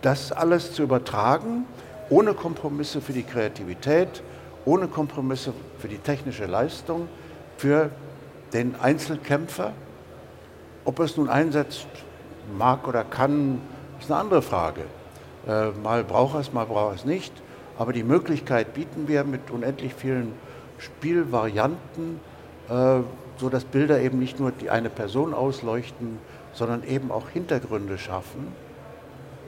das 0.02 0.30
alles 0.30 0.72
zu 0.72 0.84
übertragen, 0.84 1.64
ohne 2.10 2.34
Kompromisse 2.34 3.00
für 3.00 3.12
die 3.12 3.24
Kreativität, 3.24 4.22
ohne 4.64 4.86
Kompromisse 4.86 5.52
für 5.78 5.88
die 5.88 5.98
technische 5.98 6.46
Leistung, 6.46 7.08
für 7.56 7.90
den 8.52 8.76
Einzelkämpfer. 8.80 9.72
Ob 10.84 11.00
er 11.00 11.06
es 11.06 11.16
nun 11.16 11.28
einsetzt 11.28 11.88
mag 12.56 12.86
oder 12.88 13.04
kann, 13.04 13.60
ist 14.00 14.10
eine 14.10 14.20
andere 14.20 14.42
Frage. 14.42 14.82
Äh, 15.46 15.70
mal 15.82 16.04
braucht 16.04 16.38
es, 16.38 16.52
mal 16.52 16.66
braucht 16.66 16.96
es 16.96 17.04
nicht. 17.04 17.32
Aber 17.78 17.92
die 17.92 18.04
Möglichkeit 18.04 18.74
bieten 18.74 19.08
wir 19.08 19.24
mit 19.24 19.50
unendlich 19.50 19.94
vielen 19.94 20.32
Spielvarianten, 20.78 22.20
äh, 22.68 23.00
sodass 23.38 23.64
Bilder 23.64 24.00
eben 24.00 24.18
nicht 24.18 24.38
nur 24.38 24.52
die 24.52 24.70
eine 24.70 24.90
Person 24.90 25.34
ausleuchten, 25.34 26.18
sondern 26.52 26.84
eben 26.84 27.10
auch 27.10 27.28
Hintergründe 27.30 27.98
schaffen. 27.98 28.48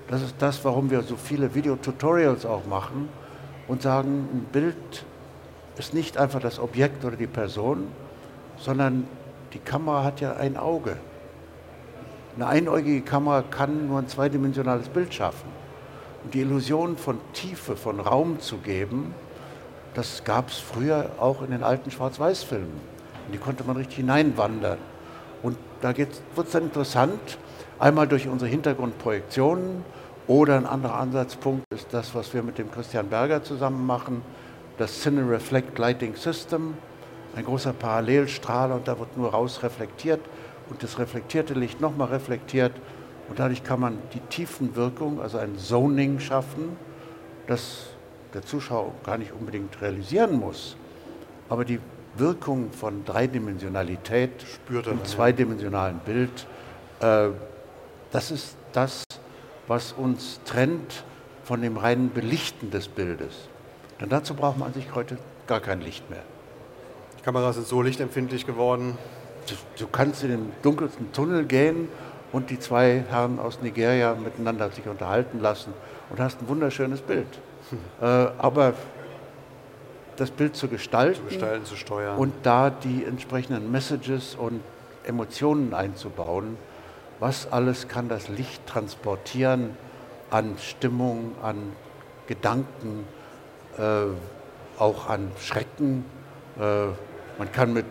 Das 0.09 0.23
ist 0.23 0.37
das, 0.39 0.65
warum 0.65 0.91
wir 0.91 1.03
so 1.03 1.17
viele 1.17 1.55
Videotutorials 1.55 2.47
auch 2.47 2.67
machen 2.67 3.09
und 3.69 3.83
sagen, 3.83 4.29
ein 4.33 4.47
Bild 4.53 5.05
ist 5.77 5.95
nicht 5.95 6.19
einfach 6.19 6.41
das 6.41 6.59
Objekt 6.59 7.05
oder 7.05 7.17
die 7.17 7.27
Person, 7.27 7.89
sondern 8.59 9.07
die 9.53 9.59
Kamera 9.59 10.05
hat 10.05 10.21
ja 10.21 10.35
ein 10.35 10.57
Auge. 10.57 10.97
Eine 12.37 12.49
einäugige 12.49 13.01
Kamera 13.03 13.43
kann 13.43 13.87
nur 13.87 14.01
ein 14.01 14.09
zweidimensionales 14.09 14.89
Bild 14.89 15.15
schaffen. 15.15 15.49
Und 16.25 16.35
die 16.35 16.41
Illusion 16.41 16.97
von 16.97 17.21
Tiefe, 17.33 17.77
von 17.77 18.01
Raum 18.01 18.41
zu 18.41 18.57
geben, 18.57 19.15
das 19.95 20.25
gab 20.25 20.49
es 20.49 20.59
früher 20.59 21.11
auch 21.21 21.43
in 21.43 21.53
den 21.53 21.63
alten 21.63 21.93
Schwarz-Weiß-Filmen. 21.93 22.81
Die 23.33 23.39
konnte 23.39 23.63
man 23.63 23.77
richtig 23.77 23.99
hineinwandern. 23.99 24.79
Und 25.45 25.57
da 25.81 25.97
wird 25.97 26.09
es 26.37 26.51
dann 26.51 26.65
interessant, 26.65 27.39
einmal 27.79 28.09
durch 28.09 28.27
unsere 28.27 28.51
Hintergrundprojektionen 28.51 29.85
oder 30.27 30.57
ein 30.57 30.67
anderer 30.67 30.99
Ansatzpunkt 30.99 31.65
ist 31.73 31.89
das, 31.93 32.15
was 32.17 32.35
wir 32.35 32.43
mit 32.43 32.59
dem 32.59 32.73
Christian 32.73 33.09
Berger 33.09 33.45
zusammen 33.45 33.87
machen, 33.87 34.23
das 34.79 35.03
Cine 35.03 35.31
Reflect 35.31 35.79
Lighting 35.79 36.17
System, 36.17 36.75
ein 37.37 37.45
großer 37.45 37.75
Parallelstrahler 37.75 38.77
und 38.77 38.89
da 38.89 38.99
wird 38.99 39.17
nur 39.17 39.31
raus 39.31 39.63
reflektiert 39.63 40.21
und 40.71 40.83
das 40.83 40.99
reflektierte 40.99 41.55
Licht 41.55 41.81
nochmal 41.81 42.09
reflektiert 42.09 42.73
und 43.29 43.39
dadurch 43.39 43.65
kann 43.65 43.81
man 43.81 43.99
die 44.13 44.21
Tiefenwirkung, 44.21 45.21
also 45.21 45.39
ein 45.39 45.59
Zoning 45.59 46.21
schaffen, 46.21 46.77
das 47.47 47.87
der 48.35 48.43
Zuschauer 48.43 48.93
gar 49.05 49.17
nicht 49.17 49.33
unbedingt 49.33 49.81
realisieren 49.81 50.39
muss. 50.39 50.77
Aber 51.49 51.65
die 51.65 51.79
Wirkung 52.17 52.73
von 52.73 53.05
Dreidimensionalität 53.05 54.31
Spürt 54.43 54.87
im 54.87 55.05
zweidimensionalen 55.05 55.99
Bild, 56.01 56.47
äh, 57.01 57.29
das 58.11 58.31
ist 58.31 58.57
das, 58.73 59.05
was 59.67 59.93
uns 59.93 60.41
trennt 60.45 61.05
von 61.45 61.63
dem 61.63 61.77
reinen 61.77 62.11
Belichten 62.11 62.71
des 62.71 62.89
Bildes. 62.89 63.49
Denn 64.01 64.09
dazu 64.09 64.35
braucht 64.35 64.59
man 64.59 64.73
sich 64.73 64.95
heute 64.95 65.19
gar 65.47 65.61
kein 65.61 65.81
Licht 65.81 66.09
mehr. 66.11 66.23
Die 67.19 67.23
Kameras 67.23 67.57
sind 67.57 67.67
so 67.67 67.83
lichtempfindlich 67.83 68.47
geworden. 68.47 68.99
Du, 69.49 69.55
du 69.79 69.87
kannst 69.89 70.23
in 70.23 70.31
den 70.31 70.53
dunkelsten 70.63 71.13
Tunnel 71.13 71.45
gehen 71.45 71.89
und 72.33 72.51
die 72.51 72.59
zwei 72.59 73.05
Herren 73.09 73.39
aus 73.39 73.61
Nigeria 73.63 74.15
miteinander 74.15 74.71
sich 74.71 74.87
unterhalten 74.87 75.41
lassen 75.41 75.73
und 76.11 76.21
hast 76.21 76.41
ein 76.41 76.49
wunderschönes 76.49 77.01
Bild. 77.01 77.29
Hm. 77.71 77.79
Äh, 78.01 78.07
aber 78.39 78.75
das 80.17 80.31
Bild 80.31 80.57
zu 80.57 80.69
gestalten, 80.69 81.17
zu 81.17 81.25
gestalten, 81.25 81.65
zu 81.65 81.77
steuern 81.77 82.19
und 82.19 82.33
da 82.43 82.71
die 82.71 83.05
entsprechenden 83.05 83.71
Messages 83.71 84.35
und 84.35 84.61
Emotionen 85.05 85.75
einzubauen, 85.75 86.57
was 87.21 87.51
alles 87.51 87.89
kann 87.89 88.09
das 88.09 88.29
Licht 88.29 88.67
transportieren 88.67 89.77
an 90.31 90.57
Stimmung, 90.59 91.33
an 91.43 91.73
Gedanken, 92.27 93.05
äh, 93.79 94.07
auch 94.79 95.09
an 95.09 95.31
Schrecken. 95.39 96.05
Äh, 96.59 96.87
man 97.39 97.53
kann 97.53 97.73
mit 97.73 97.87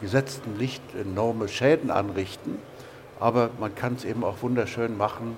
gesetztem 0.00 0.56
Licht 0.58 0.82
enorme 0.94 1.48
Schäden 1.48 1.90
anrichten, 1.90 2.58
aber 3.18 3.50
man 3.58 3.74
kann 3.74 3.94
es 3.94 4.04
eben 4.04 4.24
auch 4.24 4.42
wunderschön 4.42 4.96
machen 4.96 5.36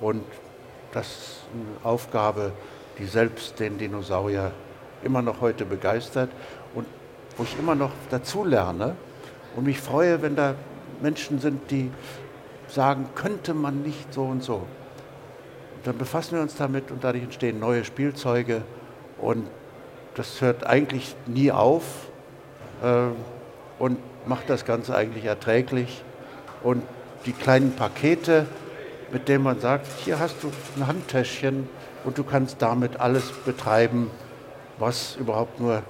und 0.00 0.24
das 0.92 1.06
ist 1.06 1.40
eine 1.52 1.90
Aufgabe, 1.90 2.52
die 2.98 3.06
selbst 3.06 3.58
den 3.58 3.78
Dinosaurier 3.78 4.52
immer 5.02 5.22
noch 5.22 5.40
heute 5.40 5.64
begeistert 5.64 6.30
und 6.74 6.86
wo 7.36 7.42
ich 7.42 7.58
immer 7.58 7.74
noch 7.74 7.90
dazu 8.10 8.44
lerne 8.44 8.94
und 9.56 9.64
mich 9.64 9.80
freue, 9.80 10.22
wenn 10.22 10.36
da 10.36 10.54
Menschen 11.00 11.40
sind, 11.40 11.70
die 11.70 11.90
sagen, 12.68 13.08
könnte 13.14 13.54
man 13.54 13.82
nicht 13.82 14.12
so 14.12 14.22
und 14.24 14.42
so. 14.42 14.54
Und 15.76 15.86
dann 15.86 15.98
befassen 15.98 16.36
wir 16.36 16.42
uns 16.42 16.56
damit 16.56 16.90
und 16.90 17.04
dadurch 17.04 17.24
entstehen 17.24 17.58
neue 17.58 17.84
Spielzeuge 17.84 18.62
und 19.18 19.46
das 20.14 20.40
hört 20.40 20.64
eigentlich 20.64 21.14
nie 21.26 21.50
auf 21.50 21.82
äh, 22.82 23.08
und 23.84 23.98
macht 24.26 24.48
das 24.48 24.64
Ganze 24.64 24.96
eigentlich 24.96 25.26
erträglich. 25.26 26.02
Und 26.62 26.82
die 27.26 27.32
kleinen 27.32 27.72
Pakete, 27.76 28.46
mit 29.12 29.28
denen 29.28 29.44
man 29.44 29.60
sagt, 29.60 29.86
hier 30.02 30.18
hast 30.18 30.42
du 30.42 30.50
ein 30.76 30.86
Handtäschchen 30.86 31.68
und 32.04 32.16
du 32.16 32.24
kannst 32.24 32.62
damit 32.62 32.98
alles 32.98 33.30
betreiben, 33.44 34.10
was 34.78 35.16
überhaupt 35.16 35.60
nur 35.60 35.82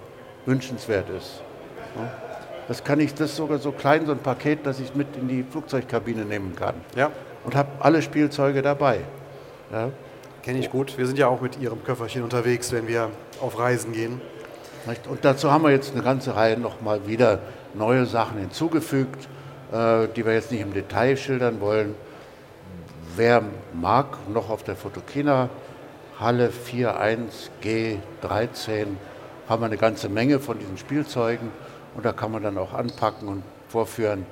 wünschenswert 0.45 1.09
ist. 1.09 1.41
Das 2.67 2.83
kann 2.83 2.99
ich, 2.99 3.15
das 3.15 3.31
ist 3.31 3.37
sogar 3.37 3.59
so 3.59 3.71
klein, 3.71 4.07
so 4.07 4.13
ein 4.13 4.19
Paket, 4.19 4.67
dass 4.67 4.81
ich 4.81 4.89
es 4.89 4.95
mit 4.97 5.17
in 5.17 5.29
die 5.29 5.45
Flugzeugkabine 5.45 6.25
nehmen 6.25 6.57
kann. 6.57 6.75
Ja. 6.97 7.13
Und 7.45 7.55
habe 7.55 7.69
alle 7.79 8.03
Spielzeuge 8.03 8.61
dabei. 8.61 9.01
Ja. 9.71 9.91
Kenne 10.43 10.59
ich 10.59 10.69
gut. 10.69 10.99
Wir 10.99 11.07
sind 11.07 11.17
ja 11.17 11.29
auch 11.29 11.41
mit 11.41 11.61
Ihrem 11.61 11.85
Köfferchen 11.85 12.25
unterwegs, 12.25 12.73
wenn 12.73 12.89
wir 12.89 13.11
auf 13.41 13.57
Reisen 13.57 13.93
gehen. 13.93 14.21
Und 15.09 15.25
dazu 15.25 15.53
haben 15.53 15.63
wir 15.63 15.71
jetzt 15.71 15.93
eine 15.95 16.03
ganze 16.03 16.35
Reihe 16.35 16.59
nochmal 16.59 17.07
wieder 17.07 17.39
neue 17.75 18.07
Sachen 18.07 18.39
hinzugefügt, 18.39 19.29
äh, 19.73 20.09
die 20.15 20.25
wir 20.25 20.35
jetzt 20.35 20.51
nicht 20.51 20.63
im 20.63 20.73
Detail 20.73 21.17
schildern 21.17 21.61
wollen. 21.61 21.95
Wer 23.17 23.43
mag, 23.73 24.07
noch 24.29 24.51
auf 24.51 24.65
der 24.65 24.77
Fotokina 24.77 25.49
Halle 26.19 26.51
41G13 26.51 28.87
haben 29.49 29.63
wir 29.63 29.67
eine 29.67 29.77
ganze 29.77 30.09
Menge 30.09 30.39
von 30.39 30.59
diesen 30.59 30.79
Spielzeugen 30.79 31.51
und 31.97 32.05
da 32.05 32.13
kann 32.13 32.31
man 32.31 32.43
dann 32.43 32.57
auch 32.57 32.73
anpacken 32.73 33.29
und 33.29 33.43
vorführen. 33.69 34.25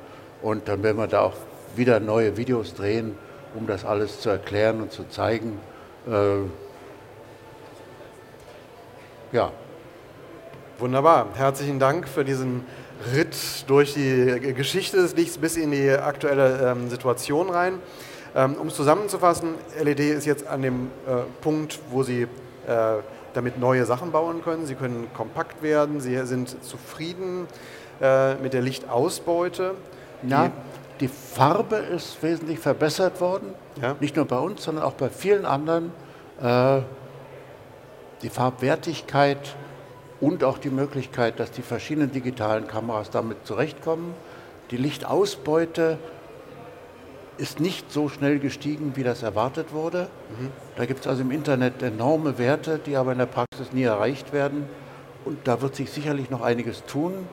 Und 0.43 0.69
dann 0.69 0.83
werden 0.83 0.99
wir 0.99 1.09
da 1.09 1.23
auch 1.23 1.35
wieder 1.77 2.01
neue 2.01 2.37
Videos 2.37 2.75
drehen 2.75 3.17
um 3.55 3.67
das 3.67 3.85
alles 3.85 4.21
zu 4.21 4.31
erklären 4.31 4.81
und 4.81 4.93
zu 4.93 5.09
zeigen. 5.09 5.59
Äh, 6.07 6.43
ja. 9.33 9.51
Wunderbar. 10.79 11.27
Herzlichen 11.35 11.79
Dank 11.79 12.09
für 12.09 12.25
diesen 12.25 12.65
Ritt 13.15 13.37
durch 13.69 13.95
die 13.95 14.55
Geschichte 14.55 14.99
des 14.99 15.17
Lichts 15.17 15.39
bis 15.39 15.57
in 15.57 15.71
die 15.71 15.91
aktuelle 15.91 16.73
ähm, 16.73 16.89
Situation 16.89 17.51
rein. 17.51 17.75
Ähm, 18.35 18.55
um 18.55 18.69
es 18.69 18.75
zusammenzufassen, 18.75 19.55
LED 19.83 20.01
ist 20.01 20.25
jetzt 20.25 20.47
an 20.47 20.63
dem 20.63 20.91
äh, 21.07 21.23
Punkt, 21.43 21.81
wo 21.91 22.03
Sie 22.03 22.23
äh, 22.23 22.29
damit 23.35 23.59
neue 23.59 23.85
Sachen 23.85 24.13
bauen 24.13 24.43
können. 24.43 24.67
Sie 24.67 24.75
können 24.75 25.09
kompakt 25.15 25.63
werden, 25.63 26.01
Sie 26.01 26.17
sind 26.27 26.63
zufrieden 26.65 27.47
äh, 28.01 28.35
mit 28.37 28.55
der 28.55 28.63
Lichtausbeute. 28.63 29.75
Ja, 30.27 30.51
die, 30.99 31.07
die 31.07 31.09
Farbe 31.09 31.77
ist 31.77 32.23
wesentlich 32.23 32.59
verbessert 32.59 33.21
worden, 33.21 33.55
ja. 33.81 33.97
nicht 34.01 34.17
nur 34.17 34.25
bei 34.25 34.39
uns, 34.39 34.63
sondern 34.63 34.85
auch 34.85 34.95
bei 34.95 35.09
vielen 35.09 35.45
anderen. 35.45 35.93
Äh, 36.41 36.81
die 38.23 38.29
Farbwertigkeit 38.29 39.57
und 40.23 40.43
auch 40.45 40.57
die 40.59 40.71
Möglichkeit, 40.71 41.41
dass 41.41 41.51
die 41.51 41.63
verschiedenen 41.63 42.13
digitalen 42.13 42.69
Kameras 42.69 43.11
damit 43.11 43.45
zurechtkommen. 43.45 44.15
Die 44.71 44.77
Lichtausbeute 44.77 45.99
ist 47.39 47.59
nicht 47.59 47.91
so 47.91 48.09
schnell 48.09 48.39
gestiegen, 48.39 48.93
wie 48.95 49.03
das 49.03 49.25
erwartet 49.25 49.73
wurde. 49.73 50.07
Mhm. 50.39 50.51
Da 50.77 50.87
gibt 50.87 51.01
es 51.01 51.09
also 51.09 51.23
im 51.23 51.33
Internet 51.33 51.83
enorme 51.83 52.39
Werte, 52.39 52.79
die 52.79 52.95
aber 52.97 53.11
in 53.13 53.19
der 53.19 53.27
Praxis 53.27 53.73
nie 53.73 53.83
erreicht 53.83 54.33
werden. 54.33 54.69
Und 55.25 55.39
da 55.45 55.61
wird 55.61 55.75
sich 55.75 55.91
sicherlich 55.91 56.31
noch 56.31 56.43
einiges 56.43 56.85
tun. 56.85 57.27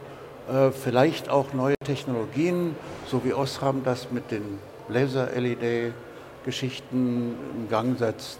Äh, 0.52 0.72
vielleicht 0.72 1.30
auch 1.30 1.54
neue 1.54 1.76
Technologien, 1.86 2.76
so 3.06 3.24
wie 3.24 3.36
Osram 3.36 3.84
das 3.84 4.10
mit 4.10 4.32
den 4.32 4.58
Laser-LED-Geschichten 4.88 7.36
in 7.56 7.70
Gang 7.70 8.00
setzt. 8.00 8.40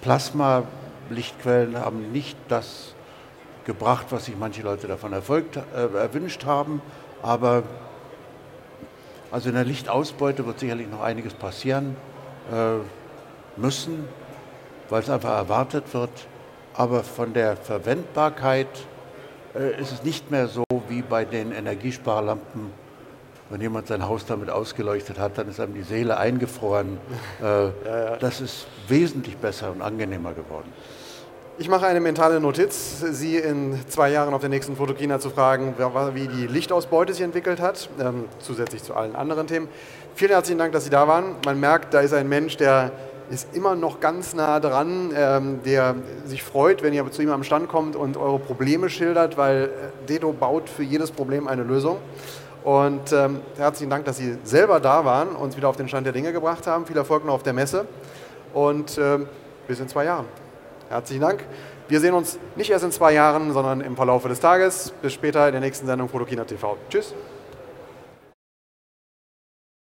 Plasma-Lichtquellen 0.00 1.76
haben 1.76 2.10
nicht 2.10 2.38
das 2.48 2.94
gebracht, 3.64 4.06
was 4.10 4.26
sich 4.26 4.36
manche 4.36 4.62
Leute 4.62 4.86
davon 4.86 5.12
erfolgt, 5.12 5.56
äh, 5.56 5.96
erwünscht 5.96 6.44
haben. 6.44 6.82
Aber 7.22 7.62
also 9.30 9.48
in 9.48 9.54
der 9.54 9.64
Lichtausbeute 9.64 10.44
wird 10.46 10.58
sicherlich 10.58 10.90
noch 10.90 11.00
einiges 11.00 11.34
passieren 11.34 11.96
äh, 12.52 12.78
müssen, 13.58 14.06
weil 14.88 15.02
es 15.02 15.08
einfach 15.08 15.36
erwartet 15.36 15.94
wird. 15.94 16.10
Aber 16.74 17.02
von 17.02 17.32
der 17.32 17.56
Verwendbarkeit 17.56 18.68
äh, 19.54 19.80
ist 19.80 19.92
es 19.92 20.02
nicht 20.02 20.30
mehr 20.30 20.48
so 20.48 20.64
wie 20.88 21.02
bei 21.02 21.24
den 21.24 21.52
Energiesparlampen. 21.52 22.70
Wenn 23.50 23.60
jemand 23.60 23.86
sein 23.86 24.08
Haus 24.08 24.24
damit 24.24 24.48
ausgeleuchtet 24.48 25.18
hat, 25.18 25.36
dann 25.36 25.48
ist 25.48 25.60
einem 25.60 25.74
die 25.74 25.82
Seele 25.82 26.16
eingefroren. 26.16 26.98
Äh, 27.40 27.44
ja, 27.44 27.70
ja. 27.86 28.16
Das 28.16 28.40
ist 28.40 28.66
wesentlich 28.88 29.36
besser 29.36 29.70
und 29.70 29.82
angenehmer 29.82 30.32
geworden. 30.32 30.72
Ich 31.58 31.68
mache 31.68 31.86
eine 31.86 32.00
mentale 32.00 32.40
Notiz, 32.40 33.04
Sie 33.10 33.36
in 33.36 33.78
zwei 33.86 34.10
Jahren 34.10 34.32
auf 34.32 34.40
der 34.40 34.48
nächsten 34.48 34.74
Fotokina 34.74 35.20
zu 35.20 35.28
fragen, 35.28 35.74
wie 36.14 36.26
die 36.26 36.46
Lichtausbeute 36.46 37.12
sich 37.12 37.22
entwickelt 37.22 37.60
hat, 37.60 37.90
ähm, 38.00 38.24
zusätzlich 38.38 38.82
zu 38.82 38.94
allen 38.94 39.14
anderen 39.14 39.46
Themen. 39.46 39.68
Vielen 40.14 40.30
herzlichen 40.30 40.58
Dank, 40.58 40.72
dass 40.72 40.84
Sie 40.84 40.90
da 40.90 41.06
waren. 41.06 41.36
Man 41.44 41.60
merkt, 41.60 41.92
da 41.92 42.00
ist 42.00 42.14
ein 42.14 42.26
Mensch, 42.26 42.56
der 42.56 42.90
ist 43.28 43.54
immer 43.54 43.74
noch 43.74 44.00
ganz 44.00 44.34
nah 44.34 44.60
dran, 44.60 45.12
ähm, 45.14 45.60
der 45.62 45.96
sich 46.24 46.42
freut, 46.42 46.82
wenn 46.82 46.94
ihr 46.94 47.08
zu 47.10 47.20
ihm 47.20 47.30
am 47.30 47.44
Stand 47.44 47.68
kommt 47.68 47.96
und 47.96 48.16
eure 48.16 48.38
Probleme 48.38 48.88
schildert, 48.88 49.36
weil 49.36 49.64
äh, 49.64 50.08
Dedo 50.08 50.32
baut 50.32 50.70
für 50.70 50.82
jedes 50.82 51.10
Problem 51.10 51.48
eine 51.48 51.64
Lösung. 51.64 51.98
Und 52.64 53.12
ähm, 53.12 53.40
herzlichen 53.58 53.90
Dank, 53.90 54.06
dass 54.06 54.16
Sie 54.16 54.38
selber 54.42 54.80
da 54.80 55.04
waren, 55.04 55.28
und 55.28 55.42
uns 55.42 55.56
wieder 55.58 55.68
auf 55.68 55.76
den 55.76 55.88
Stand 55.88 56.06
der 56.06 56.14
Dinge 56.14 56.32
gebracht 56.32 56.66
haben. 56.66 56.86
Viel 56.86 56.96
Erfolg 56.96 57.26
noch 57.26 57.34
auf 57.34 57.42
der 57.42 57.52
Messe 57.52 57.84
und 58.54 58.96
ähm, 58.96 59.28
bis 59.68 59.80
in 59.80 59.88
zwei 59.88 60.06
Jahren. 60.06 60.24
Herzlichen 60.92 61.22
Dank. 61.22 61.42
Wir 61.88 62.00
sehen 62.00 62.12
uns 62.12 62.38
nicht 62.54 62.70
erst 62.70 62.84
in 62.84 62.92
zwei 62.92 63.14
Jahren, 63.14 63.54
sondern 63.54 63.80
im 63.80 63.96
Verlauf 63.96 64.24
des 64.24 64.40
Tages. 64.40 64.92
Bis 65.00 65.14
später 65.14 65.46
in 65.46 65.52
der 65.52 65.62
nächsten 65.62 65.86
Sendung 65.86 66.10
Fotokina 66.10 66.44
TV. 66.44 66.76
Tschüss. 66.90 67.14